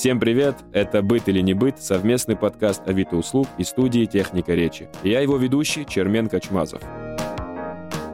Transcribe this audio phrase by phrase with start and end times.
[0.00, 0.56] Всем привет!
[0.72, 4.88] Это «Быт или не быт»— совместный подкаст Авито услуг и студии «Техника речи».
[5.02, 6.80] Я его ведущий Чермен Качмазов.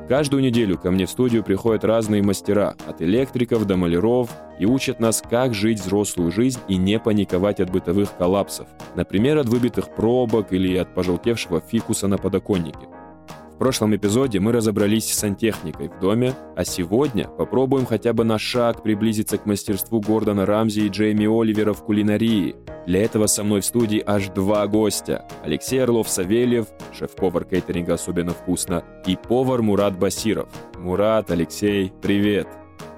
[0.08, 4.98] Каждую неделю ко мне в студию приходят разные мастера, от электриков до маляров, и учат
[4.98, 8.66] нас, как жить взрослую жизнь и не паниковать от бытовых коллапсов.
[8.96, 12.88] Например, от выбитых пробок или от пожелтевшего фикуса на подоконнике.
[13.56, 18.38] В прошлом эпизоде мы разобрались с сантехникой в доме, а сегодня попробуем хотя бы на
[18.38, 22.54] шаг приблизиться к мастерству Гордона Рамзи и Джейми Оливера в кулинарии.
[22.86, 25.26] Для этого со мной в студии аж два гостя.
[25.42, 30.50] Алексей Орлов-Савельев, шеф-повар кейтеринга «Особенно вкусно», и повар Мурат Басиров.
[30.74, 32.46] Мурат, Алексей, привет!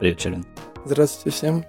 [0.01, 0.45] Привет, Челин.
[0.85, 1.65] Здравствуйте всем.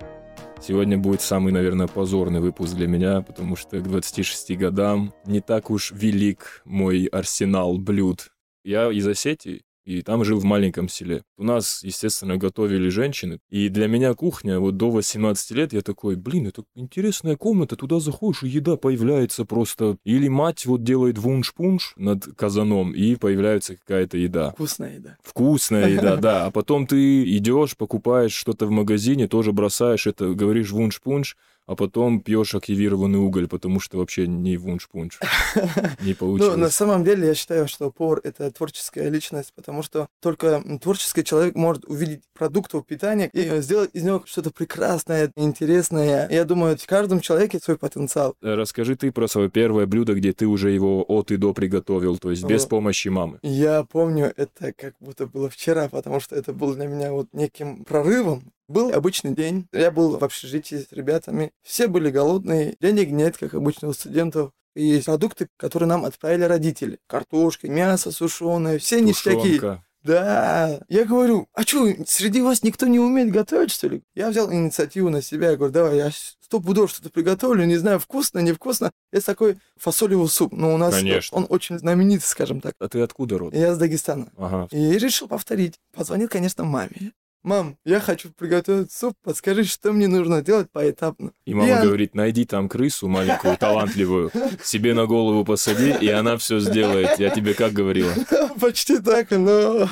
[0.60, 5.70] Сегодня будет самый, наверное, позорный выпуск для меня, потому что к 26 годам не так
[5.70, 8.32] уж велик мой арсенал блюд
[8.64, 11.24] я из Осетии, и там жил в маленьком селе.
[11.36, 13.40] У нас, естественно, готовили женщины.
[13.50, 18.00] И для меня кухня, вот до 18 лет, я такой, блин, это интересная комната, туда
[18.00, 19.98] заходишь, и еда появляется просто.
[20.04, 24.52] Или мать вот делает вунш-пунш над казаном, и появляется какая-то еда.
[24.52, 25.18] Вкусная еда.
[25.24, 26.46] Вкусная еда, да.
[26.46, 31.36] А потом ты идешь, покупаешь что-то в магазине, тоже бросаешь это, говоришь вунш-пунш,
[31.70, 35.20] а потом пьешь активированный уголь, потому что вообще не вунш-пунш.
[36.02, 36.56] Не получилось.
[36.56, 41.24] Ну, на самом деле, я считаю, что повар— это творческая личность, потому что только творческий
[41.24, 46.28] человек может увидеть продуктов питания и сделать из него что-то прекрасное, интересное.
[46.32, 48.34] Я думаю, в каждом человеке свой потенциал.
[48.42, 52.32] Расскажи ты про свое первое блюдо, где ты уже его от и до приготовил, то
[52.32, 53.38] есть без помощи мамы.
[53.44, 57.84] Я помню это как будто было вчера, потому что это было для меня вот неким
[57.84, 58.52] прорывом.
[58.70, 63.56] Был обычный день, я был в общежитии с ребятами, все были голодные, денег нет, как
[63.56, 64.52] обычно у студентов.
[64.76, 67.00] И есть продукты, которые нам отправили родители.
[67.08, 69.60] Картошка, мясо сушеное, все ништяки.
[70.04, 74.04] Да, я говорю, а что, среди вас никто не умеет готовить, что ли?
[74.14, 78.00] Я взял инициативу на себя, я говорю, давай, я сто пудов что-то приготовлю, не знаю,
[78.00, 78.92] вкусно, невкусно.
[79.12, 81.36] Это такой фасолевый суп, но у нас Конечно.
[81.36, 82.76] он очень знаменитый, скажем так.
[82.80, 83.54] А ты откуда род?
[83.56, 84.32] Я с Дагестана.
[84.38, 84.68] Ага.
[84.72, 85.80] И решил повторить.
[85.92, 87.14] Позвонил, конечно, маме.
[87.42, 91.32] Мам, я хочу приготовить суп, подскажи, что мне нужно делать поэтапно.
[91.46, 91.82] И мама я...
[91.82, 97.18] говорит, найди там крысу маленькую, талантливую, себе на голову посади, и она все сделает.
[97.18, 98.12] Я тебе как говорила?
[98.60, 99.88] Почти так, но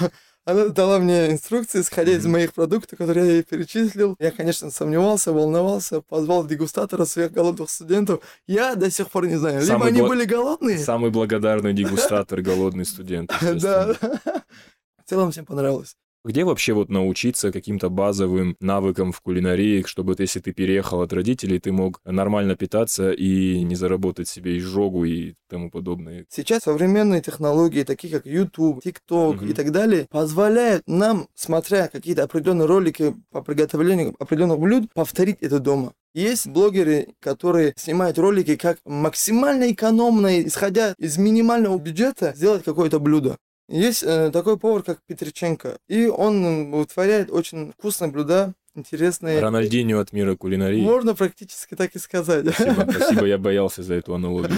[0.48, 4.16] она дала мне инструкции, исходя из моих продуктов, которые я ей перечислил.
[4.20, 8.22] Я, конечно, сомневался, волновался, позвал дегустатора своих голодных студентов.
[8.46, 10.80] Я до сих пор не знаю, либо они были голодные.
[10.80, 13.32] Самый благодарный дегустатор, голодный студент.
[13.42, 13.94] Да.
[13.94, 15.96] В целом всем понравилось.
[16.28, 21.58] Где вообще вот научиться каким-то базовым навыкам в кулинарии, чтобы если ты переехал от родителей,
[21.58, 26.26] ты мог нормально питаться и не заработать себе изжогу и тому подобное?
[26.28, 29.46] Сейчас современные технологии, такие как YouTube, TikTok угу.
[29.46, 35.60] и так далее, позволяют нам, смотря какие-то определенные ролики по приготовлению определенных блюд, повторить это
[35.60, 35.94] дома.
[36.14, 43.38] Есть блогеры, которые снимают ролики, как максимально экономно, исходя из минимального бюджета, сделать какое-то блюдо.
[43.68, 49.42] Есть э, такой повар, как Петриченко, и он вытворяет очень вкусные блюда, интересные.
[49.42, 50.82] Рональдинho от мира кулинарии.
[50.82, 52.46] Можно практически так и сказать.
[52.54, 54.58] Спасибо, спасибо я боялся за эту аналогию.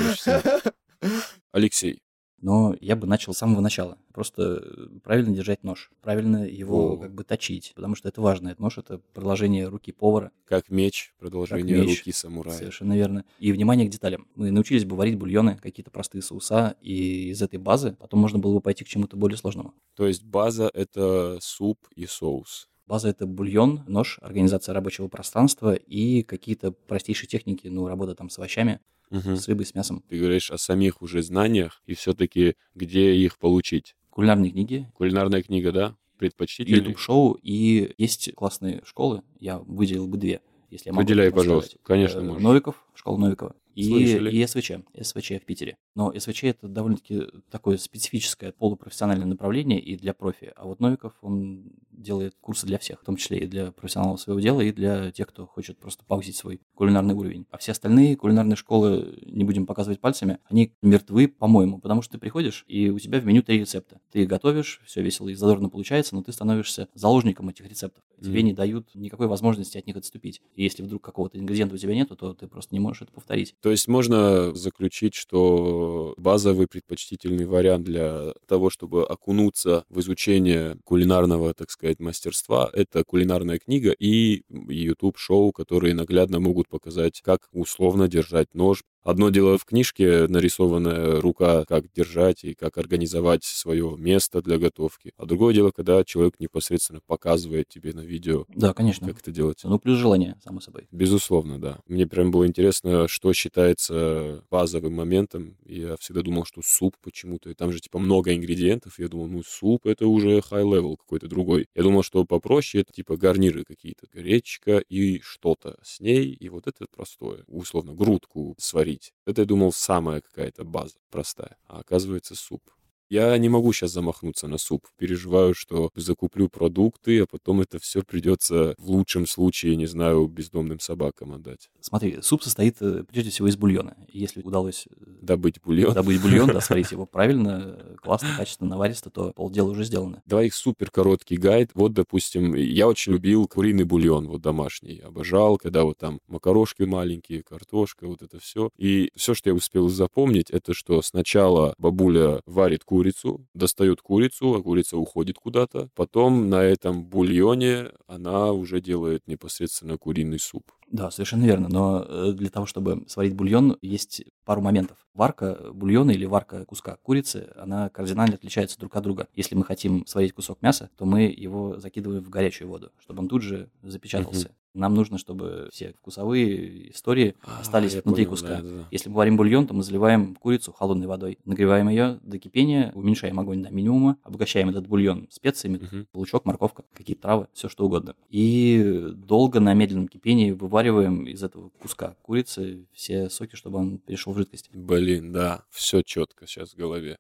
[1.52, 2.04] Алексей,
[2.42, 3.98] но я бы начал с самого начала.
[4.14, 6.98] Просто э, правильно держать нож, правильно его О.
[6.98, 8.50] как бы точить, потому что это важно.
[8.50, 10.32] Этот нож— это продолжение руки повара.
[10.46, 12.58] Как меч, продолжение как меч, руки самурая.
[12.58, 13.26] Совершенно верно.
[13.40, 14.28] И внимание к деталям.
[14.36, 18.56] Мы научились бы варить бульоны, какие-то простые соуса, и из этой базы потом можно было
[18.56, 19.74] бы пойти к чему-то более сложному.
[19.96, 22.69] То есть база— это суп и соус.
[22.90, 28.40] База— это бульон, нож, организация рабочего пространства и какие-то простейшие техники, ну, работа там с
[28.40, 28.80] овощами
[29.12, 29.36] угу.
[29.36, 30.04] с рыбой, с мясом.
[30.10, 33.96] Ты говоришь о самих уже знаниях и все-таки где их получить?
[34.10, 34.92] Кулинарные книги.
[34.96, 35.96] Кулинарная книга, да?
[36.18, 36.80] Предпочтительный?
[36.80, 37.38] YouTube-шоу.
[37.44, 40.42] И есть классные школы, я выделил бы две,
[40.72, 41.78] если я могу Выделяй, пожалуйста.
[41.84, 42.42] Конечно, э, можешь.
[42.42, 43.56] Новиков, школа Новикова.
[43.76, 45.78] И, и СВЧ, СВЧ в Питере.
[45.96, 50.52] Но СВЧ это довольно-таки такое специфическое полупрофессиональное направление и для профи.
[50.58, 54.42] А вот Новиков, он делает курсы для всех, в том числе и для профессионалов своего
[54.42, 57.46] дела, и для тех, кто хочет просто повысить свой кулинарный уровень.
[57.52, 62.18] А все остальные кулинарные школы, не будем показывать пальцами, они мертвы, по-моему, потому что ты
[62.18, 64.02] приходишь, и у тебя в меню три рецепта.
[64.12, 68.04] Ты готовишь, все весело и задорно получается, но ты становишься заложником этих рецептов.
[68.22, 68.44] Тебе mm.
[68.44, 70.42] не дают никакой возможности от них отступить.
[70.56, 73.56] И если вдруг какого-то ингредиента у тебя нету, то ты просто не можешь это повторить.
[73.62, 81.54] То есть можно заключить, что базовый предпочтительный вариант для того, чтобы окунуться в изучение кулинарного,
[81.54, 88.54] так сказать, мастерства, это кулинарная книга и YouTube-шоу, которые наглядно могут показать, как условно держать
[88.54, 94.60] нож, Одно дело в книжке нарисованная рука, как держать и как организовать свое место для
[94.60, 95.14] готовки.
[95.18, 99.08] А другое дело, когда человек непосредственно показывает тебе на видео, да, конечно.
[99.08, 99.62] как это делать.
[99.64, 100.88] Ну, плюс желание, само собой.
[100.92, 101.80] Безусловно, да.
[101.88, 105.58] Мне прям было интересно, что считается базовым моментом.
[105.66, 109.00] Я всегда думал, что суп почему-то, и там же типа много ингредиентов.
[109.00, 111.66] Я думал, ну суп это уже high-level какой-то другой.
[111.74, 116.68] Я думал, что попроще это типа гарниры какие-то, гречка и что-то с ней, и вот
[116.68, 117.44] это простое.
[117.48, 118.99] Условно, грудку сварить.
[119.26, 121.58] Это, я думал, самая какая-то база простая.
[121.68, 122.62] А оказывается, суп.
[123.10, 124.86] Я не могу сейчас замахнуться на суп.
[124.98, 130.80] Переживаю, что закуплю продукты, а потом это все придется в лучшем случае, не знаю, бездомным
[130.80, 131.72] собакам отдать.
[131.82, 133.98] Смотри, суп состоит э, прежде всего из бульона.
[134.10, 139.34] Если удалось э, добыть бульон, добыть бульон, да, сварить его правильно, классно, качественно, наваристо, то
[139.34, 140.22] полдела уже сделано.
[140.28, 141.72] Два их супер короткий гайд.
[141.74, 145.00] Вот, допустим, я очень любил куриный бульон, вот домашний.
[145.00, 148.70] Обожал, когда вот там макарошки маленькие, картошка, вот это все.
[148.78, 154.56] И все, что я успел запомнить, это что сначала бабуля варит курицу, курицу, достает курицу,
[154.56, 155.90] а курица уходит куда-то.
[155.96, 160.64] Потом на этом бульоне она уже делает непосредственно куриный суп.
[160.92, 161.70] Да, совершенно верно.
[161.70, 164.98] Но э, для того, чтобы сварить бульон, есть пару моментов.
[165.14, 169.28] Варка бульона или варка куска курицы, она кардинально отличается друг от друга.
[169.34, 173.30] Если мы хотим сварить кусок мяса, то мы его закидываем в горячую воду, чтобы он
[173.30, 174.48] тут же запечатался.
[174.48, 174.56] Угу.
[174.74, 178.62] Нам нужно, чтобы все вкусовые истории а, остались внутри понял, куска.
[178.62, 178.88] Да, да.
[178.92, 183.40] Если мы варим бульон, то мы заливаем курицу холодной водой, нагреваем ее до кипения, уменьшаем
[183.40, 186.06] огонь до минимума, обогащаем этот бульон специями, угу.
[186.14, 188.16] лучок, морковка, какие-то травы, все что угодно.
[188.30, 194.34] И долго на медленном кипении вывариваем из этого куска курицы все соки, чтобы он перешел
[194.34, 194.70] в жидкость.
[194.74, 197.18] Блин, да, все четко сейчас в голове.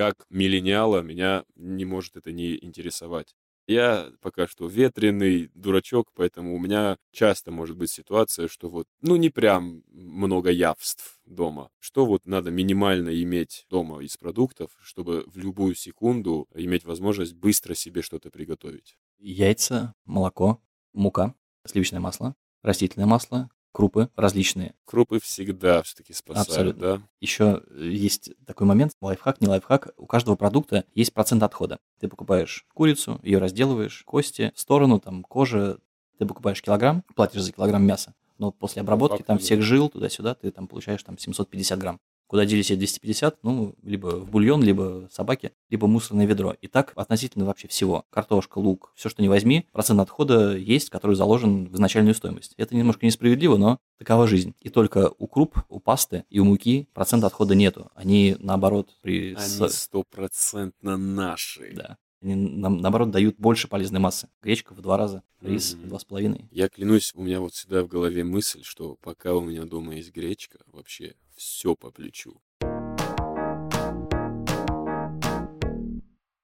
[0.00, 3.34] Как миллениала меня не может это не интересовать.
[3.66, 9.16] Я пока что ветреный дурачок, поэтому у меня часто может быть ситуация, что вот, ну,
[9.16, 11.68] не прям много явств дома.
[11.78, 17.74] Что вот надо минимально иметь дома из продуктов, чтобы в любую секунду иметь возможность быстро
[17.74, 18.96] себе что-то приготовить?
[19.18, 20.62] Яйца, молоко,
[20.94, 21.34] мука,
[21.66, 24.74] сливочное масло, растительное масло, крупы различные.
[24.84, 26.80] Крупы всегда все-таки спасают, Абсолютно.
[26.80, 27.02] да?
[27.20, 31.78] Еще есть такой момент, лайфхак, не лайфхак, у каждого продукта есть процент отхода.
[32.00, 35.78] Ты покупаешь курицу, ее разделываешь, кости в сторону, там кожа,
[36.18, 40.34] ты покупаешь килограмм, платишь за килограмм мяса, но после обработки Факт, там всех жил туда-сюда,
[40.34, 42.00] ты там получаешь там 750 грамм.
[42.30, 43.42] Куда делись эти 250?
[43.42, 46.54] Ну, либо в бульон, либо собаки, либо мусорное ведро.
[46.60, 48.04] И так относительно вообще всего.
[48.08, 52.54] Картошка, лук, все, что не возьми, процент отхода есть, который заложен в изначальную стоимость.
[52.56, 54.54] Это немножко несправедливо, но такова жизнь.
[54.60, 57.90] И только у круп, у пасты и у муки процент отхода нету.
[57.96, 59.34] Они, наоборот, при...
[59.34, 61.72] Они стопроцентно наши.
[61.74, 61.96] Да.
[62.22, 64.28] Они, нам, наоборот, дают больше полезной массы.
[64.42, 65.84] Гречка в два раза, рис mm-hmm.
[65.84, 66.48] в два с половиной.
[66.50, 70.12] Я клянусь, у меня вот всегда в голове мысль, что пока у меня дома есть
[70.12, 72.40] гречка, вообще все по плечу.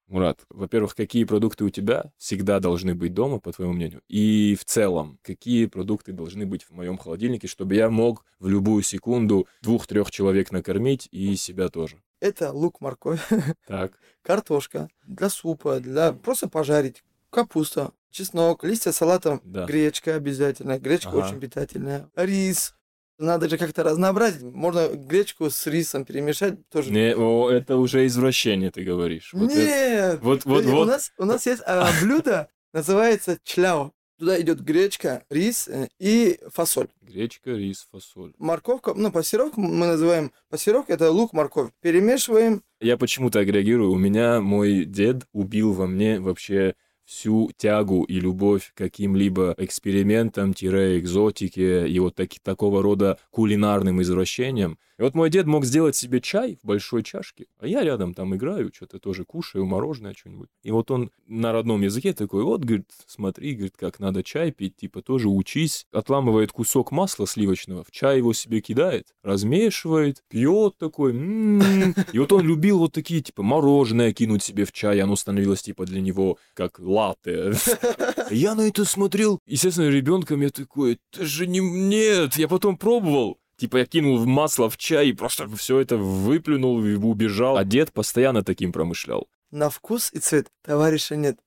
[0.07, 4.01] Мурат, во-первых, какие продукты у тебя всегда должны быть дома, по твоему мнению?
[4.07, 8.83] И в целом, какие продукты должны быть в моем холодильнике, чтобы я мог в любую
[8.83, 12.01] секунду двух-трех человек накормить и себя тоже?
[12.21, 13.21] Это лук, морковь,
[13.67, 13.99] так.
[14.21, 19.65] картошка для супа, для просто пожарить, капуста, чеснок, листья салата, да.
[19.65, 20.79] гречка обязательно.
[20.79, 21.27] Гречка ага.
[21.27, 22.09] очень питательная.
[22.15, 22.76] Рис,
[23.17, 24.43] надо же как-то разнообразить.
[24.43, 26.91] Можно гречку с рисом перемешать тоже.
[26.91, 29.31] Не, о, это уже извращение, ты говоришь.
[29.33, 29.57] Вот Нет.
[29.57, 30.83] Это, вот, вот, вот.
[30.83, 33.91] У нас, у нас есть а, блюдо, называется чляо.
[34.19, 36.87] Туда идет гречка, рис э, и фасоль.
[37.01, 38.33] Гречка, рис, фасоль.
[38.39, 40.31] Морковка, ну, пассировку мы называем.
[40.49, 41.69] Пассировка это лук, морковь.
[41.81, 42.63] Перемешиваем.
[42.81, 43.91] Я почему-то агрегирую.
[43.91, 46.73] У меня мой дед убил во мне вообще
[47.07, 54.77] всю тягу и любовь к каким-либо экспериментам-экзотике и вот таки, такого рода кулинарным извращениям.
[54.99, 58.35] И вот мой дед мог сделать себе чай в большой чашке, а я рядом там
[58.35, 60.49] играю, что-то тоже кушаю, мороженое что-нибудь.
[60.63, 64.75] И вот он на родном языке такой, вот, говорит, смотри, говорит, как надо чай пить,
[64.75, 65.85] типа тоже учись.
[65.91, 71.93] Отламывает кусок масла сливочного, в чай его себе кидает, размешивает, пьет такой, м-м-м.
[72.11, 75.85] И вот он любил вот такие, типа, мороженое кинуть себе в чай, оно становилось, типа,
[75.85, 77.53] для него как латте.
[78.31, 81.59] Я на это смотрел, естественно, ребенком я такой, это же не...
[81.59, 83.37] Нет, я потом пробовал.
[83.57, 87.57] Типа я кинул в масло в чай и просто все это выплюнул и убежал.
[87.57, 89.27] А дед постоянно таким промышлял.
[89.51, 91.39] На вкус и цвет товарища нет.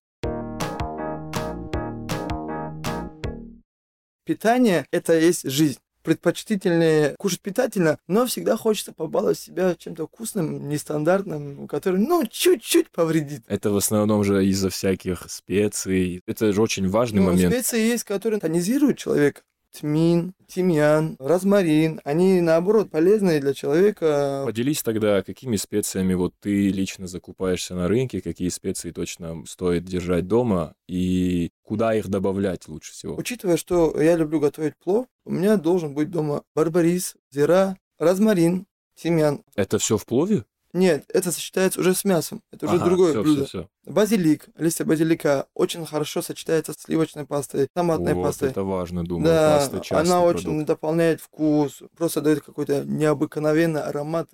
[4.24, 5.78] Питание– это есть жизнь.
[6.02, 13.42] Предпочтительнее кушать питательно, но всегда хочется побаловать себя чем-то вкусным, нестандартным, который, ну, чуть-чуть повредит.
[13.48, 16.22] Это в основном же из-за всяких специй.
[16.26, 17.52] Это же очень важный ну, момент.
[17.52, 19.42] Специи есть, которые тонизируют человека
[19.72, 22.00] тмин, тимьян, розмарин.
[22.04, 24.42] Они, наоборот, полезные для человека.
[24.44, 30.26] Поделись тогда, какими специями вот ты лично закупаешься на рынке, какие специи точно стоит держать
[30.26, 33.16] дома и куда их добавлять лучше всего?
[33.16, 39.42] Учитывая, что я люблю готовить плов, у меня должен быть дома барбарис, зира, розмарин, тимьян.
[39.54, 40.44] Это все в плове?
[40.72, 42.42] Нет, это сочетается уже с мясом.
[42.52, 43.44] Это уже ага, другое всё, блюдо.
[43.44, 43.92] Всё, всё.
[43.92, 48.50] Базилик, листья базилика очень хорошо сочетается с сливочной пастой, томатной вот, пастой.
[48.50, 49.26] это важно, думаю.
[49.26, 50.46] Да, паста она продукт.
[50.46, 54.28] очень дополняет вкус, просто дает какой-то необыкновенный аромат.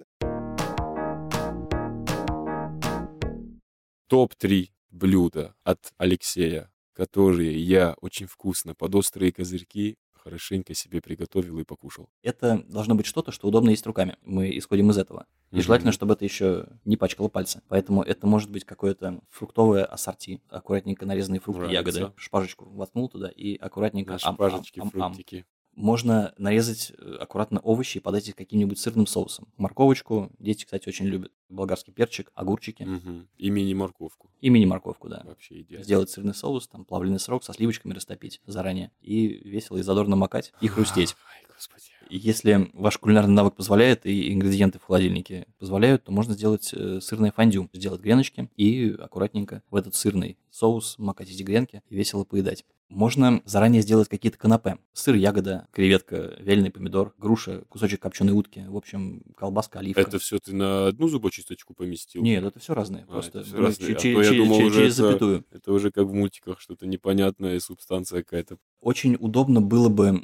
[4.09, 11.64] Топ-3 блюда от Алексея, которые я очень вкусно под острые козырьки хорошенько себе приготовил и
[11.64, 12.11] покушал.
[12.23, 14.16] Это должно быть что-то, что удобно есть руками.
[14.23, 15.26] Мы исходим из этого.
[15.52, 15.61] И mm-hmm.
[15.61, 17.62] желательно, чтобы это еще не пачкало пальцы.
[17.68, 22.00] Поэтому это может быть какое-то фруктовое ассорти, аккуратненько нарезанные фрукты, Нравится.
[22.00, 24.14] ягоды, шпажечку воткнул туда и аккуратненько...
[24.14, 28.78] На шпажечки, ам, ам, ам, фруктики можно нарезать э, аккуратно овощи и подать их каким-нибудь
[28.78, 29.49] сырным соусом.
[29.59, 31.30] Морковочку дети, кстати, очень любят.
[31.49, 32.83] Болгарский перчик, огурчики.
[32.83, 33.26] Угу.
[33.37, 34.30] И мини-морковку.
[34.40, 35.23] И мини-морковку, да.
[35.25, 35.85] Вообще идеально.
[35.85, 38.90] Сделать сырный соус, там плавленый сырок со сливочками растопить заранее.
[39.02, 41.14] И весело и задорно макать и хрустеть.
[41.35, 41.85] Ай, господи.
[42.09, 47.33] Если ваш кулинарный навык позволяет и ингредиенты в холодильнике позволяют, то можно сделать э, сырное
[47.33, 52.64] фондю, сделать греночки и аккуратненько в этот сырный соус макать эти гренки и весело поедать.
[52.88, 54.78] Можно заранее сделать какие-то канапе.
[54.93, 60.02] Сыр, ягода, креветка, вяленый помидор, груша, кусочек копченой утки, в общем, колбаска, оливка.
[60.02, 62.23] Это все ты на одну зубочисточку поместил?
[62.23, 63.02] Нет, это все разное.
[63.02, 63.97] А, просто все разные.
[63.97, 65.45] А ч- я думал, ч- через это, запятую.
[65.50, 68.59] Это уже как в мультиках, что-то непонятное, субстанция какая-то.
[68.80, 70.23] Очень удобно было бы,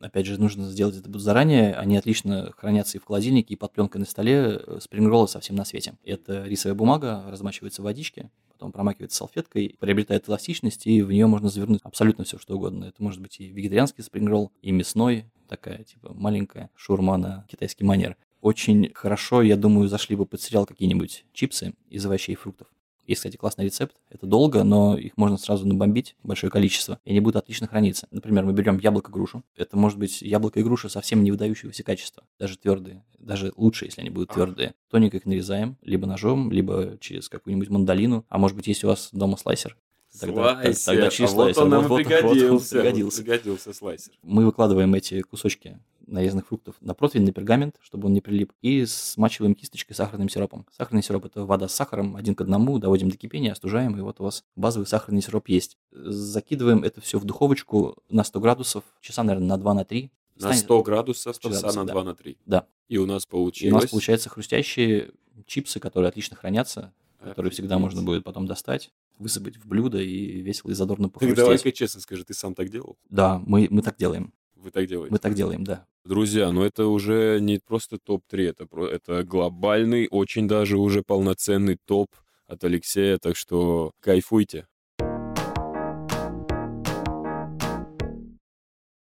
[0.00, 4.00] опять же, нужно сделать это заранее, они отлично хранятся и в холодильнике, и под пленкой
[4.00, 5.94] на столе, э, спрингроллы совсем на свете.
[6.04, 11.48] Это рисовая бумага, размачивается в водичке, потом промакивается салфеткой, приобретает эластичность, и в нее можно
[11.48, 12.84] завернуть абсолютно все, что угодно.
[12.84, 18.16] Это может быть и вегетарианский спрингролл, и мясной, такая типа маленькая шурма на китайский манер.
[18.40, 22.68] Очень хорошо, я думаю, зашли бы под сериал какие-нибудь чипсы из овощей и фруктов.
[23.06, 23.94] Есть, кстати, классный рецепт.
[24.10, 28.08] Это долго, но их можно сразу набомбить, большое количество, и они будут отлично храниться.
[28.10, 29.44] Например, мы берем яблоко-грушу.
[29.56, 34.00] Это может быть яблоко и груша совсем не выдающегося качества, даже твердые, даже лучше, если
[34.00, 34.74] они будут твердые.
[34.90, 38.24] Тоненько их нарезаем, либо ножом, либо через какую-нибудь мандолину.
[38.28, 39.76] А может быть, есть у вас дома слайсер,
[40.18, 40.84] Тогда, слайсер.
[40.84, 41.64] Тогда через а слайсер.
[41.64, 42.76] Вот он вот, вот, пригодился.
[42.76, 43.22] Вот, пригодился.
[43.22, 44.12] пригодился слайсер.
[44.22, 48.84] Мы выкладываем эти кусочки нарезанных фруктов на противень, на пергамент, чтобы он не прилип, и
[48.86, 50.66] смачиваем кисточкой сахарным сиропом.
[50.76, 54.20] Сахарный сироп– это вода с сахаром, один к одному, доводим до кипения, остужаем, и вот
[54.20, 55.76] у вас базовый сахарный сироп есть.
[55.92, 60.10] Закидываем это все в духовочку на 100 градусов, часа, наверное, на 2 на 3.
[60.40, 62.10] На 100 градусов, 100 часа градусов, на 2 да.
[62.10, 62.38] на 3.
[62.46, 62.66] Да.
[62.88, 63.72] И у нас получилось...
[63.72, 65.12] И у нас получается хрустящие
[65.46, 70.70] чипсы, которые отлично хранятся, которые всегда можно будет потом достать, высыпать в блюдо и весело
[70.70, 71.36] и задорно похрустеть.
[71.36, 72.98] Ты давай-ка честно скажи, ты сам так делал?
[73.08, 74.32] Да, мы, мы так делаем.
[74.64, 75.12] Вы так делаете?
[75.12, 75.86] Мы так делаем, да.
[76.06, 82.08] Друзья, ну это уже не просто топ-3, это, это глобальный, очень даже уже полноценный топ
[82.46, 84.66] от Алексея, так что кайфуйте.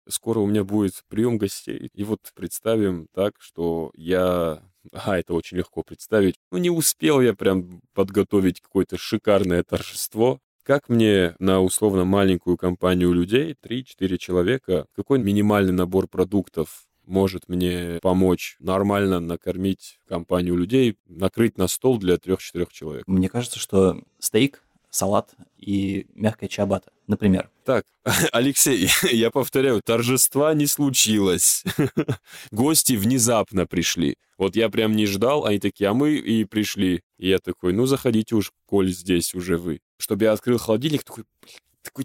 [0.07, 4.63] Скоро у меня будет прием гостей, и вот представим так, что я...
[4.93, 6.35] А, это очень легко представить.
[6.53, 13.13] Ну, не успел я прям подготовить какое-то шикарное торжество, как мне на условно маленькую компанию
[13.13, 21.57] людей, 3-4 человека, какой минимальный набор продуктов может мне помочь нормально накормить компанию людей, накрыть
[21.57, 23.05] на стол для 3-4 человек?
[23.07, 27.49] Мне кажется, что стейк, салат и мягкая чабата, например.
[27.65, 27.85] Так,
[28.33, 31.63] Алексей, я повторяю, торжества не случилось.
[32.51, 34.17] Гости внезапно пришли.
[34.37, 37.03] Вот я прям не ждал, они такие, а мы и пришли.
[37.19, 41.25] И я такой, ну заходите уж, коль здесь уже вы чтобы я открыл холодильник, такой,
[41.43, 42.05] блин, такой,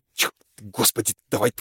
[0.61, 1.51] господи, давай,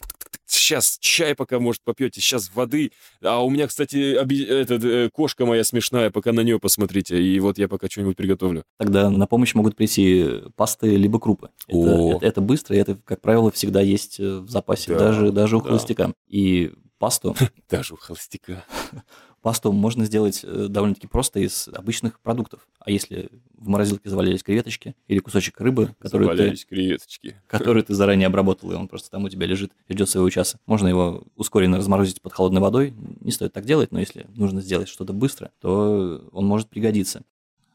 [0.47, 2.93] сейчас чай пока, может, попьете, сейчас воды.
[3.23, 4.45] А у меня, кстати, оби...
[4.45, 8.65] этот, э, кошка моя смешная, пока на нее посмотрите, и вот я пока что-нибудь приготовлю.
[8.79, 11.51] Тогда на помощь могут прийти пасты либо крупы.
[11.67, 15.33] Это, это, это быстро, и это, как правило, всегда есть э, в запасе, да, даже,
[15.33, 15.69] даже у да.
[15.69, 16.13] холостяка.
[16.29, 17.35] И пасту...
[17.71, 18.65] Даже у холостяка.
[19.43, 22.69] Пасту можно сделать э, довольно-таки просто из обычных продуктов.
[22.79, 27.37] А если в морозилке завалялись креветочки или кусочек рыбы, который завалялись ты, креветочки.
[27.47, 30.59] который ты заранее обработал, и он просто там у тебя лежит, ждет своего часа.
[30.67, 32.93] Можно его ускоренно разморозить под холодной водой.
[33.21, 37.23] Не стоит так делать, но если нужно сделать что-то быстро, то он может пригодиться.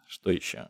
[0.08, 0.70] Что еще?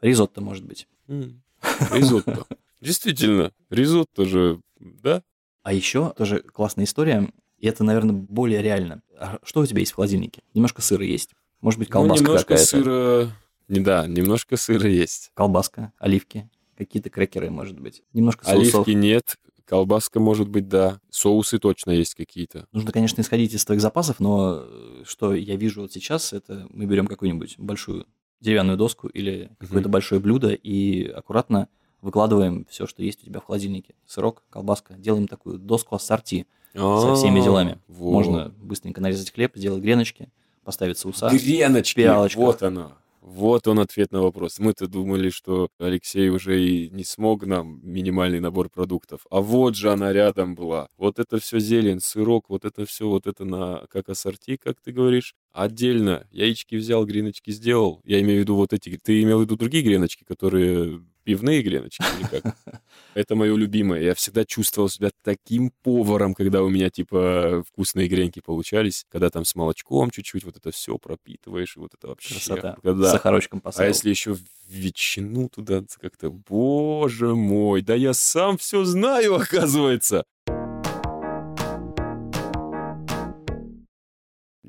[0.00, 0.86] Ризотто может быть.
[1.08, 2.46] Ризотто.
[2.80, 5.22] Действительно, ризотто же, да?
[5.62, 7.28] А еще тоже классная история.
[7.60, 9.02] И это, наверное, более реально.
[9.18, 10.42] А что у тебя есть в холодильнике?
[10.54, 11.30] Немножко сыра есть.
[11.60, 12.70] Может быть, ну, колбаска ну, немножко какая-то.
[12.70, 13.32] сыра...
[13.68, 15.30] Не, да, немножко сыра есть.
[15.34, 18.02] Колбаска, оливки, какие-то крекеры, может быть.
[18.12, 18.86] Немножко соусов.
[18.86, 19.36] Оливки нет,
[19.70, 21.00] Колбаска, может быть, да.
[21.10, 22.66] Соусы точно есть какие-то.
[22.72, 26.86] Нужно, конечно, исходить из твоих запасов, но э, что я вижу вот сейчас, это мы
[26.86, 28.04] берем какую-нибудь большую
[28.40, 31.68] деревянную доску или какое-то mm большое блюдо и аккуратно
[32.02, 33.94] выкладываем все, что есть у тебя в холодильнике.
[34.06, 34.94] Сырок, колбаска.
[34.94, 37.78] Делаем такую доску ассорти со всеми делами.
[37.88, 40.28] Можно быстренько нарезать хлеб, сделать греночки,
[40.64, 41.30] поставить соуса.
[41.30, 42.92] Греночки, вот оно.
[43.22, 44.58] Вот он ответ на вопрос.
[44.58, 49.26] Мы-то думали, что Алексей уже и не смог нам минимальный набор продуктов.
[49.30, 50.88] А вот же она рядом была.
[50.96, 54.92] Вот это все зелень, сырок, вот это все, вот это на как ассорти, как ты
[54.92, 55.34] говоришь.
[55.52, 58.00] Отдельно яички взял, греночки сделал.
[58.04, 58.98] Я имею в виду вот эти.
[59.02, 62.56] Ты имел в виду другие греночки, которые пивные греночки или как?
[63.14, 64.00] Это мое любимое.
[64.02, 69.44] Я всегда чувствовал себя таким поваром, когда у меня, типа, вкусные гренки получались, когда там
[69.44, 72.34] с молочком чуть-чуть вот это все пропитываешь, и вот это вообще...
[72.34, 72.76] Красота.
[72.82, 73.10] Когда...
[73.10, 73.86] Сахарочком поставил.
[73.86, 74.36] А если еще
[74.68, 76.30] ветчину туда как-то...
[76.30, 80.24] Боже мой, да я сам все знаю, оказывается.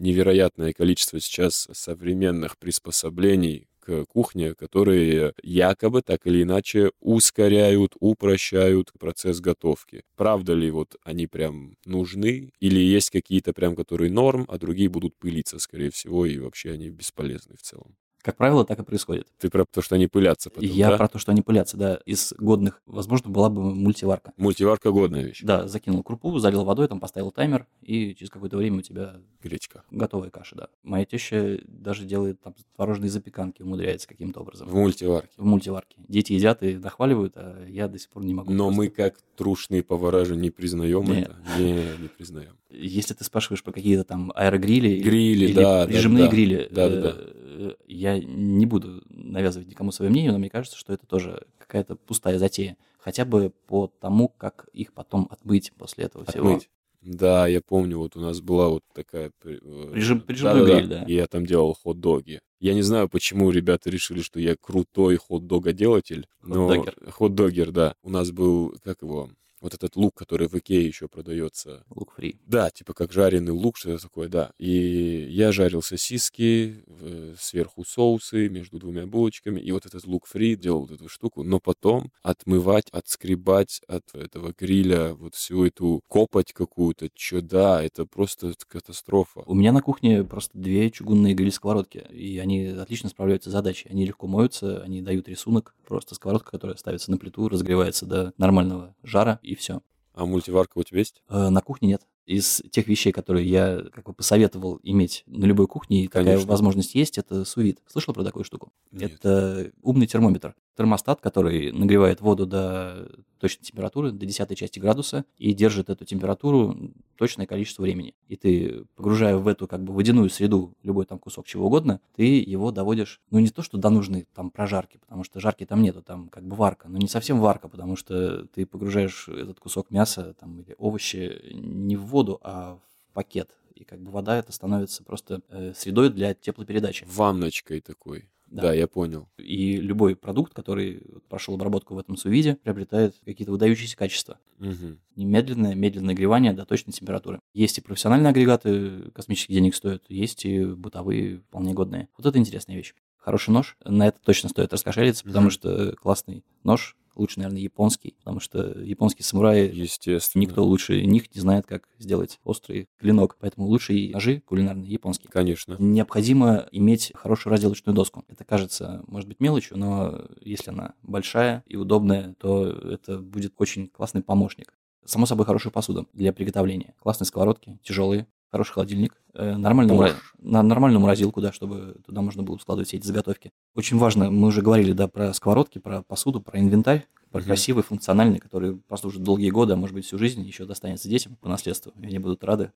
[0.02, 9.42] невероятное количество сейчас современных приспособлений к кухне, которые якобы так или иначе ускоряют, упрощают процесс
[9.42, 10.04] готовки.
[10.16, 12.54] Правда ли вот они прям нужны?
[12.60, 16.90] Или есть какие-то прям, которые норм, а другие будут пылиться, скорее всего, и вообще они
[16.90, 17.96] бесполезны в целом?
[18.22, 19.28] Как правило, так и происходит.
[19.40, 20.98] Ты про то, что они пылятся потом, Я да?
[20.98, 22.00] про то, что они пылятся, да.
[22.06, 24.34] Из годных, возможно, была бы мультиварка.
[24.38, 25.42] Мультиварка годная вещь.
[25.44, 29.16] Да, закинул крупу, залил водой, там поставил таймер, и через какое-то время у тебя...
[29.42, 29.84] Гречка.
[29.92, 30.68] Готовая каша, да.
[30.84, 34.68] Моя теща даже делает там творожные запеканки, умудряется каким-то образом.
[34.68, 35.30] В мультиварке.
[35.38, 35.98] В мультиварке.
[36.08, 38.52] Дети едят и нахваливают, а я до сих пор не могу.
[38.52, 38.78] Но просто...
[38.78, 41.30] мы как трушные повара же не признаем Нет.
[41.30, 41.60] это.
[41.60, 42.58] Не, не признаем.
[42.70, 45.02] Если ты спрашиваешь про какие-то там аэрогрили...
[45.02, 45.86] Грили, или да.
[45.88, 46.70] Прижимные да, грили.
[46.72, 47.51] Да, да, да э,
[47.88, 52.38] я не буду навязывать никому свое мнение, но мне кажется, что это тоже какая-то пустая
[52.38, 52.78] затея.
[53.00, 56.64] Хотя бы по тому, как их потом отмыть после этого отмыть.
[56.64, 56.72] всего.
[57.02, 59.32] Да, я помню, вот у нас была вот такая...
[59.44, 61.04] Э, Прижим, да, гриль, да.
[61.04, 62.42] И я там делал хот-доги.
[62.60, 66.28] Я не знаю, почему ребята решили, что я крутой хот-догоделатель.
[66.44, 66.96] Хот-догер.
[67.10, 67.96] Хот-догер, да.
[68.04, 71.84] У нас был, как его, вот этот лук, который в Икее еще продается.
[71.90, 72.40] Лук фри.
[72.46, 74.52] Да, типа как жареный лук, что-то такое, да.
[74.58, 80.56] И я жарил сосиски, э, сверху соусы между двумя булочками, и вот этот лук фри
[80.56, 86.54] делал вот эту штуку, но потом отмывать, отскребать от этого гриля вот всю эту копоть
[86.54, 89.44] какую-то, что да, это просто катастрофа.
[89.46, 93.90] У меня на кухне просто две чугунные гриль-сковородки, и они отлично справляются с задачей.
[93.90, 98.96] Они легко моются, они дают рисунок, просто сковородка, которая ставится на плиту, разогревается до нормального
[99.04, 99.82] жара, и все.
[100.14, 101.22] А мультиварка у тебя есть?
[101.28, 105.68] Э, на кухне нет из тех вещей, которые я как бы посоветовал иметь на любой
[105.68, 107.82] кухне, и такая возможность есть, это сувит.
[107.88, 108.72] Слышал про такую штуку?
[108.92, 109.16] Нет.
[109.16, 110.56] Это умный термометр.
[110.82, 113.08] Термостат, который нагревает воду до
[113.40, 116.76] точной температуры, до десятой части градуса, и держит эту температуру
[117.18, 118.16] точное количество времени.
[118.28, 122.24] И ты, погружая в эту как бы водяную среду любой там кусок чего угодно, ты
[122.24, 126.02] его доводишь, ну не то, что до нужной там прожарки, потому что жарки там нету,
[126.02, 130.34] там как бы варка, но не совсем варка, потому что ты погружаешь этот кусок мяса
[130.40, 133.52] там или овощи не в воду, а в пакет.
[133.76, 137.06] И как бы вода это становится просто э, средой для теплопередачи.
[137.08, 138.30] Ванночкой такой.
[138.52, 138.64] Да.
[138.64, 139.30] да, я понял.
[139.38, 144.40] И любой продукт, который прошел обработку в этом сувиде, приобретает какие-то выдающиеся качества.
[144.60, 144.98] Угу.
[145.16, 147.40] Немедленное, медленное нагревание до точной температуры.
[147.54, 152.10] Есть и профессиональные агрегаты, космических денег стоят, есть и бытовые, вполне годные.
[152.18, 152.94] Вот это интересная вещь.
[153.18, 158.40] Хороший нож, на это точно стоит раскошелиться, потому что классный нож Лучше, наверное, японский, потому
[158.40, 159.70] что японские самураи...
[159.72, 160.42] Естественно.
[160.42, 163.38] Никто лучше них не знает, как сделать острый клинок.
[163.40, 165.30] Поэтому лучшие ножи кулинарные японские.
[165.30, 165.76] Конечно.
[165.78, 168.26] Необходимо иметь хорошую разделочную доску.
[168.28, 173.88] Это кажется, может быть, мелочью, но если она большая и удобная, то это будет очень
[173.88, 174.74] классный помощник.
[175.06, 176.96] Само собой, хорошая посуда для приготовления.
[177.00, 180.16] Классные сковородки, тяжелые, хороший холодильник, э, нормальную, мра...
[180.40, 183.52] на нормальную морозилку, да, чтобы туда можно было складывать все эти заготовки.
[183.76, 187.84] Очень важно, мы уже говорили, да, про сковородки, про посуду, про инвентарь, про mm красивый,
[187.84, 191.94] функциональный, который прослужит долгие годы, а может быть всю жизнь еще достанется детям по наследству,
[192.02, 192.72] и они будут рады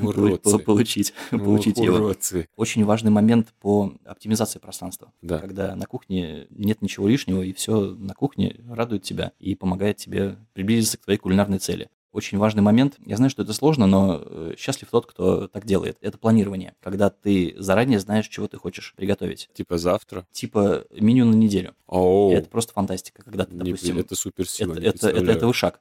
[0.00, 0.58] уродцы.
[0.58, 2.14] получить, получить его.
[2.56, 5.12] Очень важный момент по оптимизации пространства.
[5.22, 5.38] Да.
[5.38, 10.36] Когда на кухне нет ничего лишнего, и все на кухне радует тебя и помогает тебе
[10.54, 12.96] приблизиться к твоей кулинарной цели очень важный момент.
[13.04, 15.98] Я знаю, что это сложно, но э, счастлив тот, кто так делает.
[16.00, 19.50] Это планирование, когда ты заранее знаешь, чего ты хочешь приготовить.
[19.52, 20.26] Типа завтра?
[20.32, 21.74] Типа меню на неделю.
[21.86, 23.98] О, это просто фантастика, когда ты, допустим...
[23.98, 25.80] Это супер сила, это, это, это, это шаг.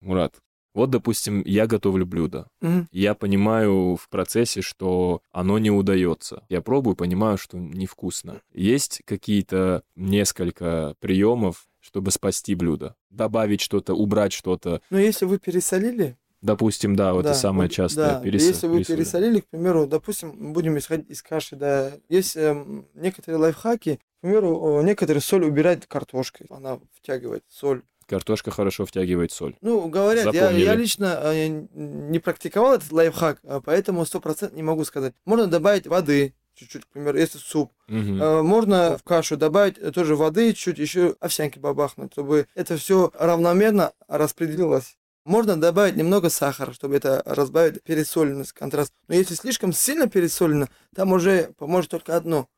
[0.00, 0.40] Мурат,
[0.72, 2.46] вот, допустим, я готовлю блюдо.
[2.62, 2.86] Mm-hmm.
[2.92, 6.44] Я понимаю в процессе, что оно не удается.
[6.48, 8.40] Я пробую, понимаю, что невкусно.
[8.54, 12.94] Есть какие-то несколько приемов, чтобы спасти блюдо?
[13.08, 14.82] Добавить что-то, убрать что-то?
[14.90, 18.10] Ну, если вы пересолили, Допустим, да, вот да, это самое частое.
[18.10, 18.96] да, перес- если вы пересоли.
[18.96, 24.78] пересолили, к примеру, допустим, будем исходить из каши, да, есть эм, некоторые лайфхаки, к примеру,
[24.80, 27.82] э, некоторые соль убирают картошкой, она втягивает соль.
[28.06, 29.56] Картошка хорошо втягивает соль.
[29.62, 30.64] Ну, говорят, я, Запомнили.
[30.64, 35.14] я лично э, не практиковал этот лайфхак, а поэтому сто процентов не могу сказать.
[35.24, 37.72] Можно добавить воды, чуть-чуть, к примеру, если суп.
[37.88, 43.10] Э, Можно в кашу добавить э, тоже воды, чуть еще овсянки бабахнуть, чтобы это все
[43.18, 44.96] равномерно распределилось.
[45.24, 48.92] Можно добавить немного сахара, чтобы это разбавить пересоленность, контраст.
[49.08, 52.48] Но если слишком сильно пересолено, там уже поможет только одно.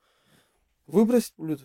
[0.86, 1.64] Выбросить блюдо.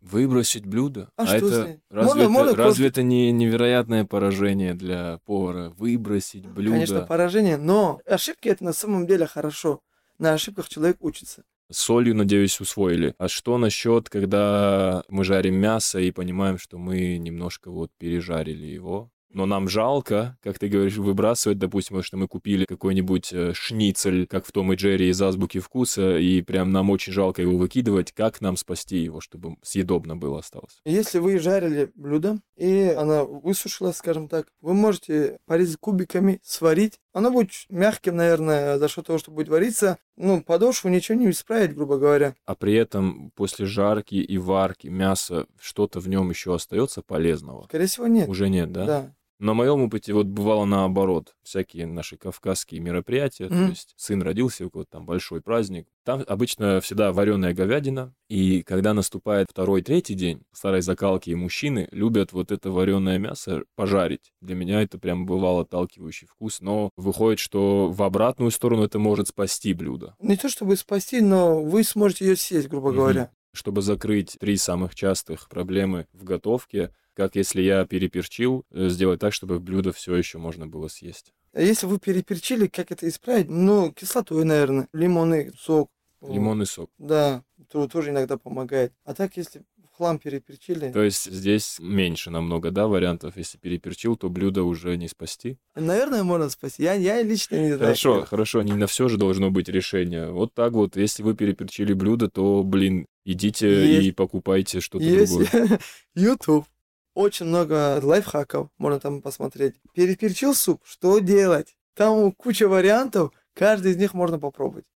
[0.00, 1.10] Выбросить блюдо?
[1.16, 5.70] А что это, разве, Можно- это, можно разве просто- это не невероятное поражение для повара?
[5.70, 6.72] Выбросить блюдо?
[6.74, 9.80] Конечно, поражение, но ошибки это на самом деле хорошо.
[10.18, 11.44] На ошибках человек учится.
[11.70, 13.14] Солью, надеюсь, усвоили.
[13.18, 19.10] А что насчет, когда мы жарим мясо и понимаем, что мы немножко вот пережарили его?
[19.32, 24.44] Но нам жалко, как ты говоришь, выбрасывать, допустим, что мы купили какой-нибудь э, шницель, как
[24.44, 28.12] в Том и Джерри из Азбуки Вкуса, и прям нам очень жалко его выкидывать.
[28.12, 30.80] Как нам спасти его, чтобы съедобно было осталось?
[30.84, 36.98] Если вы жарили блюдо, и она высушилась, скажем так, вы можете порезать кубиками, сварить.
[37.12, 39.98] Оно будет мягким, наверное, за счет того, что будет вариться.
[40.16, 42.34] Ну, подошву ничего не исправить, грубо говоря.
[42.46, 47.64] А при этом после жарки и варки мясо, что-то в нем еще остается полезного?
[47.64, 48.28] Скорее всего, нет.
[48.28, 48.86] Уже нет, да?
[48.86, 49.14] Да.
[49.42, 51.34] На моем опыте вот бывало наоборот.
[51.42, 53.70] Всякие наши кавказские мероприятия, то Мгм.
[53.70, 55.88] есть сын родился, у кого-то там большой праздник.
[56.04, 61.88] Там обычно всегда вареная говядина, и когда наступает второй, третий день, старой закалки и мужчины
[61.90, 64.32] любят вот это вареное мясо пожарить.
[64.40, 69.26] Для меня это прям бывал отталкивающий вкус, но выходит, что в обратную сторону это может
[69.26, 70.14] спасти блюдо.
[70.20, 72.96] Не то чтобы спасти, но вы сможете ее съесть, грубо Мгм.
[72.96, 73.32] говоря.
[73.54, 79.34] Чтобы закрыть три самых частых проблемы в готовке, как если я переперчил, э, сделать так,
[79.34, 81.32] чтобы блюдо все еще можно было съесть.
[81.52, 83.50] А если вы переперчили, как это исправить?
[83.50, 84.88] Ну, кислотой, наверное.
[84.94, 85.90] Лимонный сок.
[86.26, 86.90] Лимонный сок.
[86.96, 88.94] Да, то- тоже иногда помогает.
[89.04, 89.62] А так, если
[89.94, 93.36] хлам переперчили, То есть здесь меньше намного, да, вариантов.
[93.36, 95.58] Если переперчил, то блюдо уже не спасти.
[95.74, 96.84] наверное, можно спасти.
[96.84, 97.78] Я, я лично не знаю.
[97.80, 100.30] Хорошо, хорошо, не на все же должно быть решение.
[100.30, 104.06] Вот так вот, если вы переперчили блюдо, то, блин, идите Есть.
[104.06, 105.80] и покупайте что-то другое.
[106.14, 106.66] YouTube.
[107.14, 109.74] Очень много лайфхаков, можно там посмотреть.
[109.94, 111.76] Переперчил суп, что делать?
[111.94, 114.86] Там куча вариантов, каждый из них можно попробовать.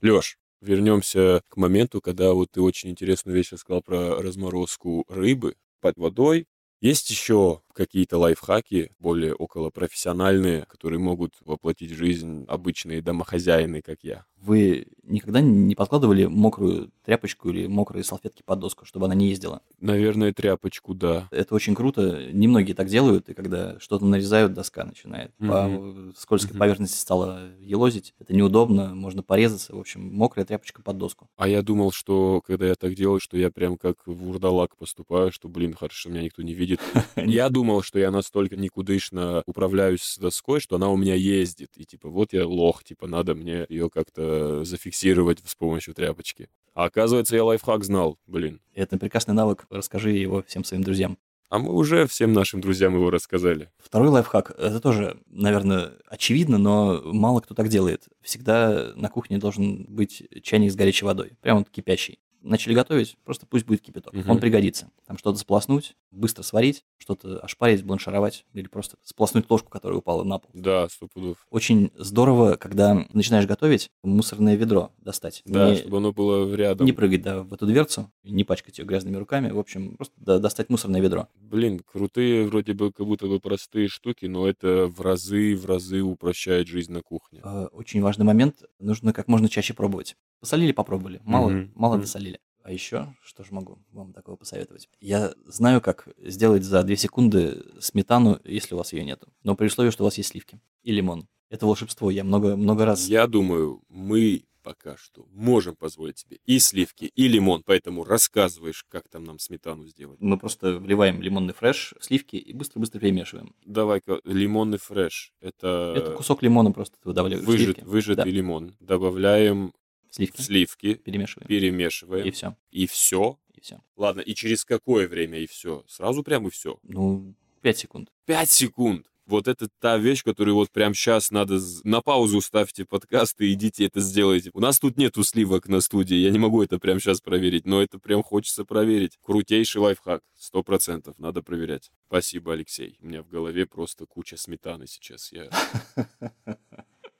[0.00, 5.96] Лёш, вернемся к моменту, когда вот ты очень интересную вещь рассказал про разморозку рыбы под
[5.96, 6.46] водой.
[6.80, 13.98] Есть еще какие-то лайфхаки, более около профессиональные, которые могут воплотить в жизнь обычные домохозяины, как
[14.02, 14.24] я.
[14.46, 19.60] Вы никогда не подкладывали мокрую тряпочку или мокрые салфетки под доску, чтобы она не ездила?
[19.80, 21.28] Наверное, тряпочку, да.
[21.30, 22.28] Это очень круто.
[22.32, 25.70] Немногие так делают, и когда что-то нарезают, доска начинает по
[26.16, 26.58] скользкой Мгм.
[26.60, 28.14] поверхности стала елозить.
[28.20, 29.74] Это неудобно, можно порезаться.
[29.74, 31.28] В общем, мокрая тряпочка под доску.
[31.36, 35.48] А я думал, что когда я так делаю, что я прям как вурдалак поступаю, что,
[35.48, 36.80] блин, хорошо, меня никто не видит.
[37.16, 41.70] Я думал, что я настолько никудышно управляюсь с доской, что она у меня ездит.
[41.76, 46.48] И типа, вот я лох, типа, надо мне ее как-то зафиксировать с помощью тряпочки.
[46.74, 48.60] А оказывается, я лайфхак знал, блин.
[48.74, 49.66] Это прекрасный навык.
[49.70, 51.16] Расскажи его всем своим друзьям.
[51.48, 53.70] А мы уже всем нашим друзьям его рассказали.
[53.78, 58.08] Второй лайфхак, это тоже, наверное, очевидно, но мало кто так делает.
[58.20, 62.18] Всегда на кухне должен быть чайник с горячей водой, прямо вот кипящий.
[62.42, 64.12] Начали готовить, просто пусть будет кипяток.
[64.12, 64.30] Мгм.
[64.30, 64.90] Он пригодится.
[65.06, 70.38] Там что-то сполоснуть, быстро сварить, что-то ошпарить, бланшировать или просто сполоснуть ложку, которая упала на
[70.38, 70.50] пол.
[70.54, 71.46] Да, сто пудов.
[71.50, 75.42] Очень здорово, когда начинаешь готовить, мусорное ведро достать.
[75.44, 76.86] Да, Не- чтобы оно было рядом.
[76.86, 79.50] не прыгать да, в эту дверцу, не пачкать ее грязными руками.
[79.50, 81.28] В общем, просто да, достать мусорное ведро.
[81.34, 86.02] Блин, крутые вроде бы как будто бы простые штуки, но это в разы, в разы
[86.02, 87.40] упрощает жизнь на кухне.
[87.44, 88.62] Э, Очень важный момент.
[88.78, 90.16] Нужно как можно чаще пробовать.
[90.40, 91.20] Посолили, попробовали.
[91.24, 92.40] Мало, Мгм, мало досолили.
[92.66, 94.88] А еще, что же могу вам такого посоветовать?
[95.00, 99.28] Я знаю, как сделать за 2 секунды сметану, если у вас ее нету.
[99.44, 101.28] Но при условии, что у вас есть сливки и лимон.
[101.48, 102.10] Это волшебство.
[102.10, 103.06] Я много, много раз...
[103.06, 109.08] Я думаю, мы пока что можем позволить себе и сливки, и лимон, поэтому рассказываешь, как
[109.08, 110.20] там нам сметану сделать.
[110.20, 113.54] Мы просто вливаем лимонный фреш, сливки и быстро-быстро перемешиваем.
[113.64, 115.32] Давай-ка лимонный фреш.
[115.40, 117.44] Это, Это кусок лимона просто ты выдавливаешь.
[117.44, 118.74] в выжат, выжатый Да, лимон.
[118.80, 119.72] Добавляем
[120.16, 120.40] сливки.
[120.42, 121.48] сливки, Перемешиваем.
[121.48, 122.26] перемешиваем.
[122.26, 122.56] И все.
[122.70, 123.38] И все.
[123.54, 123.80] И все.
[123.96, 125.84] Ладно, и через какое время и все?
[125.88, 126.78] Сразу прям и все.
[126.82, 128.12] Ну, 5 секунд.
[128.26, 129.06] Пять секунд.
[129.26, 133.84] Вот это та вещь, которую вот прямо сейчас надо на паузу ставьте подкаст и идите
[133.84, 134.50] это сделайте.
[134.54, 137.82] У нас тут нету сливок на студии, я не могу это прямо сейчас проверить, но
[137.82, 139.18] это прям хочется проверить.
[139.22, 141.90] Крутейший лайфхак, сто процентов, надо проверять.
[142.06, 142.98] Спасибо, Алексей.
[143.00, 145.32] У меня в голове просто куча сметаны сейчас.
[145.32, 145.50] Я...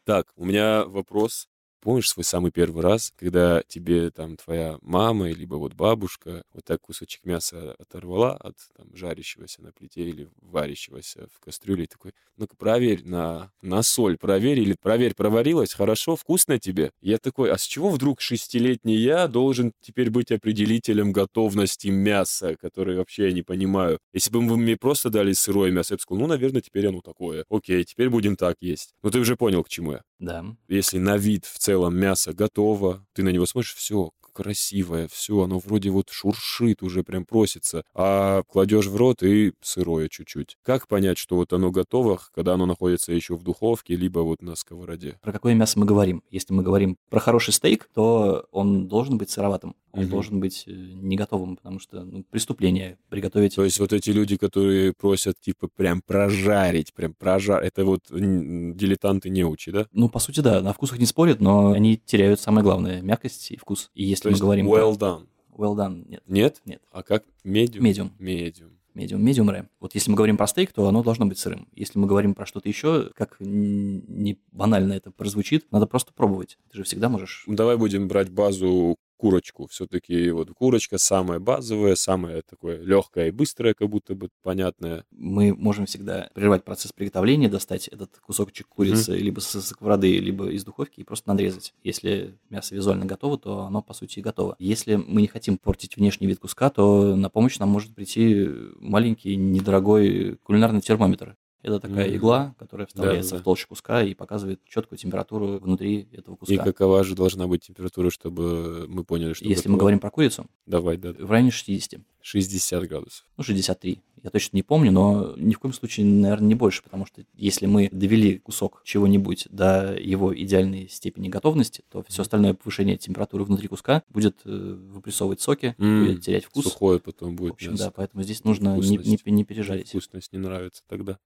[0.05, 1.49] Так, у меня вопрос
[1.87, 6.81] помнишь свой самый первый раз, когда тебе там твоя мама, либо вот бабушка вот так
[6.81, 12.57] кусочек мяса оторвала от там, жарящегося на плите или варящегося в кастрюле, и такой, ну-ка
[12.57, 16.91] проверь на, на соль, проверь, или проверь, проварилась, хорошо, вкусно тебе?
[17.03, 22.97] Я такой, а с чего вдруг шестилетний я должен теперь быть определителем готовности мяса, который
[22.97, 24.01] вообще я не понимаю?
[24.13, 27.01] Если бы вы мне просто дали сырое мясо, я бы сказал, ну, наверное, теперь оно
[27.01, 27.45] такое.
[27.49, 28.93] Окей, теперь будем так есть.
[29.05, 30.03] Ну, ты уже понял, к чему я.
[30.19, 30.45] Да.
[30.69, 35.59] Если на вид в целом мясо готово, ты на него смотришь, все, красивое, все, оно
[35.59, 40.59] вроде вот шуршит уже, прям просится, а кладешь в рот и сырое чуть-чуть.
[40.63, 44.55] Как понять, что вот оно готово, когда оно находится еще в духовке, либо вот на
[44.55, 45.19] сковороде?
[45.23, 46.23] Про какое мясо мы говорим?
[46.31, 50.11] Если мы говорим про хороший стейк, то он должен быть сыроватым, он угу.
[50.11, 53.55] должен быть э, не готовым, потому что ну, преступление приготовить.
[53.55, 59.31] То есть вот эти люди, которые просят типа прям прожарить, прям прожарить, это вот дилетанты
[59.31, 59.87] неучи, да?
[59.93, 63.57] Ну, по сути, да, на вкусах не спорят, но они теряют самое главное, мягкость и
[63.57, 63.91] вкус.
[63.95, 64.69] И если То мы говорим...
[64.69, 65.27] well done.
[65.57, 66.23] Well done, нет.
[66.27, 66.63] Нет?
[66.65, 66.83] Нет.
[66.93, 67.81] А как medium?
[67.81, 68.11] Medium.
[68.19, 68.71] Medium.
[68.95, 69.67] Medium, medium rare.
[69.79, 71.69] Вот если мы говорим про стейк, то оно должно быть сырым.
[71.75, 76.57] Если мы говорим про что-то еще, как не банально это прозвучит, надо просто пробовать.
[76.71, 77.45] Ты же всегда можешь...
[77.47, 79.67] Давай будем брать базу курочку.
[79.69, 85.05] Все-таки вот курочка самая базовая, самая такое легкое и быстрое, как будто бы понятное.
[85.11, 89.21] Мы можем всегда прервать процесс приготовления, достать этот кусочек курицы mm-hmm.
[89.21, 91.75] либо со сковороды, либо из духовки и просто надрезать.
[91.83, 94.57] Если мясо визуально готово, то оно по сути и готово.
[94.59, 98.47] Если мы не хотим портить внешний вид куска, то на помощь нам может прийти
[98.79, 101.37] маленький недорогой кулинарный термометр.
[101.67, 102.17] Это такая mm-hmm.
[102.17, 103.41] игла, которая вставляется да, да.
[103.41, 106.55] в толщу куска и показывает четкую температуру внутри этого куска.
[106.55, 110.47] И какова же должна быть температура, чтобы мы поняли, что Если мы говорим про курицу,
[110.65, 111.13] Давай, да.
[111.13, 112.01] в районе 60.
[112.21, 113.27] 60 градусов.
[113.37, 114.01] Ну, 63.
[114.23, 117.67] Я точно не помню, но ни в коем случае, наверное, не больше, потому что если
[117.67, 123.67] мы довели кусок чего-нибудь до его идеальной степени готовности, то все остальное повышение температуры внутри
[123.67, 126.65] куска будет э, выпрессовывать соки, mm, будет терять вкус.
[126.65, 127.51] Сухое потом будет.
[127.51, 127.85] В общем, мясо.
[127.87, 129.89] да, поэтому здесь нужно не, не, не пережарить.
[129.89, 131.19] Вкусность не нравится тогда.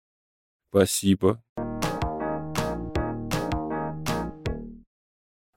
[0.70, 1.42] Спасибо.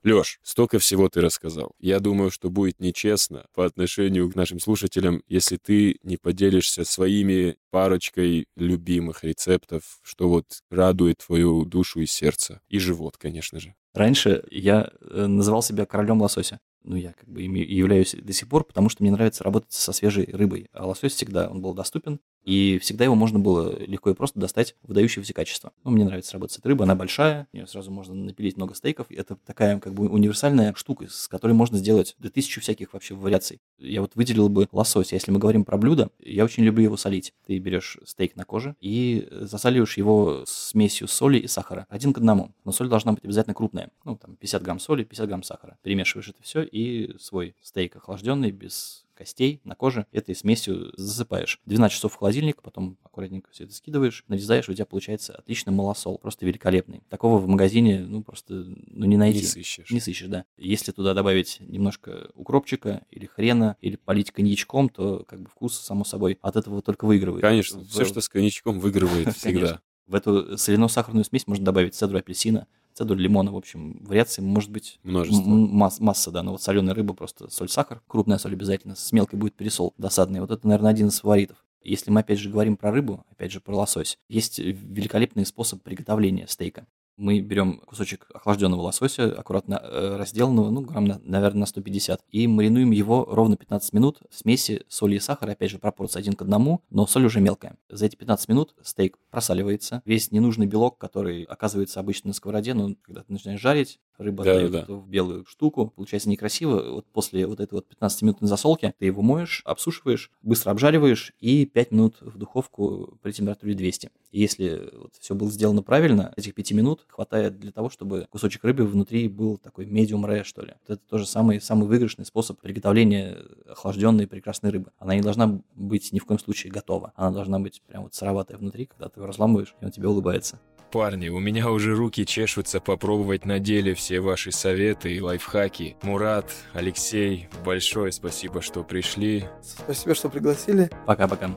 [0.02, 1.72] Лёш, столько всего ты рассказал.
[1.78, 7.56] Я думаю, что будет нечестно по отношению к нашим слушателям, если ты не поделишься своими
[7.70, 12.60] парочкой любимых рецептов, что вот радует твою душу и сердце.
[12.68, 13.74] И живот, конечно же.
[13.94, 18.48] Раньше я э, называл себя королем лосося ну, я как бы ими являюсь до сих
[18.48, 20.68] пор, потому что мне нравится работать со свежей рыбой.
[20.72, 24.76] А лосось всегда, он был доступен, и всегда его можно было легко и просто достать
[24.82, 25.72] выдающегося качества.
[25.82, 29.06] Ну, мне нравится работать с рыбой, она большая, ее сразу можно напилить много стейков.
[29.10, 33.60] Это такая как бы универсальная штука, с которой можно сделать до тысячи всяких вообще вариаций.
[33.78, 35.12] Я вот выделил бы лосось.
[35.12, 37.32] Если мы говорим про блюдо, я очень люблю его солить.
[37.46, 41.86] Ты берешь стейк на коже и засаливаешь его смесью соли и сахара.
[41.88, 42.54] Один к одному.
[42.64, 43.90] Но соль должна быть обязательно крупная.
[44.04, 45.78] Ну, там 50 грамм соли, 50 грамм сахара.
[45.82, 51.60] Перемешиваешь это все и свой стейк охлажденный, без костей на коже, этой смесью засыпаешь.
[51.66, 56.18] 12 часов в холодильник, потом аккуратненько все это скидываешь, нарезаешь, у тебя получается отличный малосол,
[56.18, 57.02] просто великолепный.
[57.08, 59.40] Такого в магазине, ну, просто, ну, не найти.
[59.40, 59.90] Не сыщешь.
[59.90, 60.44] Не сыщешь, да.
[60.56, 66.04] Если туда добавить немножко укропчика или хрена, или полить коньячком, то как бы вкус, само
[66.04, 67.42] собой, от этого только выигрывает.
[67.42, 67.88] Конечно, в...
[67.88, 69.80] все, что с коньячком, выигрывает всегда.
[70.06, 74.98] В эту соляно-сахарную смесь можно добавить цедру апельсина, цедуль лимона, в общем, вариаций может быть
[75.02, 75.46] Множество.
[75.46, 79.38] Масс, масса, да, но вот соленая рыба просто соль, сахар, крупная соль обязательно, с мелкой
[79.38, 80.40] будет пересол досадный.
[80.40, 81.58] Вот это, наверное, один из фаворитов.
[81.82, 86.46] Если мы опять же говорим про рыбу, опять же про лосось, есть великолепный способ приготовления
[86.48, 86.86] стейка.
[87.16, 92.46] Мы берем кусочек охлажденного лосося, аккуратно э, разделанного, ну, грамм, на, наверное, на 150, и
[92.48, 96.42] маринуем его ровно 15 минут в смеси соли и сахара, опять же, пропорция один к
[96.42, 97.76] одному, но соль уже мелкая.
[97.88, 102.96] За эти 15 минут стейк просаливается, весь ненужный белок, который оказывается обычно на сковороде, но
[103.02, 104.84] когда ты начинаешь жарить, рыба да, да.
[104.88, 106.94] в белую штуку, получается некрасиво.
[106.94, 111.90] Вот после вот этой вот 15-минутной засолки ты его моешь, обсушиваешь, быстро обжариваешь и 5
[111.92, 114.10] минут в духовку при температуре 200.
[114.30, 118.64] И если вот все было сделано правильно, этих 5 минут хватает для того, чтобы кусочек
[118.64, 120.74] рыбы внутри был такой medium rare, что ли.
[120.86, 124.92] Вот это тоже самый, самый выигрышный способ приготовления охлажденной прекрасной рыбы.
[124.98, 127.12] Она не должна быть ни в коем случае готова.
[127.16, 130.58] Она должна быть прям вот сыроватая внутри, когда ты его разламываешь, и он тебе улыбается.
[130.94, 135.96] Парни, у меня уже руки чешутся попробовать на деле все ваши советы и лайфхаки.
[136.02, 139.46] Мурат, Алексей, большое спасибо, что пришли.
[139.60, 140.88] Спасибо, что пригласили.
[141.04, 141.50] Пока-пока.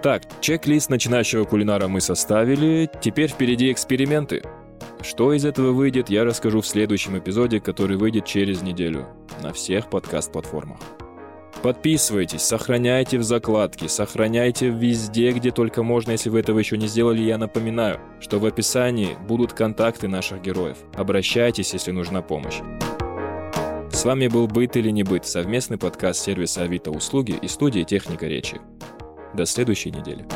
[0.00, 4.44] Так, чек-лист начинающего кулинара мы составили, теперь впереди эксперименты.
[5.02, 9.08] Что из этого выйдет, я расскажу в следующем эпизоде, который выйдет через неделю
[9.42, 10.78] на всех подкаст-платформах.
[11.62, 17.22] Подписывайтесь, сохраняйте в закладке, сохраняйте везде, где только можно, если вы этого еще не сделали.
[17.22, 20.78] Я напоминаю, что в описании будут контакты наших героев.
[20.94, 22.60] Обращайтесь, если нужна помощь.
[23.90, 28.26] С вами был «Быт или не быт» совместный подкаст сервиса Авито Услуги и студии Техника
[28.26, 28.60] Речи.
[29.34, 30.26] До следующей недели.